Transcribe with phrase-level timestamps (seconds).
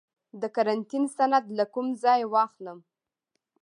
[0.41, 2.79] د قرنطین سند له کوم ځای واخلم؟